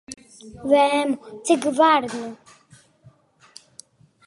Vēmu. 0.71 1.33
Cik 1.49 1.67
var, 1.81 2.07
nu? 2.15 2.33